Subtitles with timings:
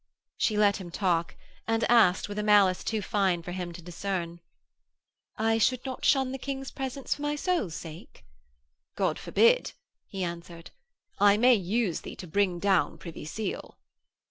[0.35, 1.35] She let him talk,
[1.67, 4.39] and asked, with a malice too fine for him to discern:
[5.37, 8.25] 'I should not shun the King's presence for my soul's sake?'
[8.95, 9.73] 'God forbid,'
[10.07, 10.71] he answered.
[11.19, 13.77] 'I may use thee to bring down Privy Seal.'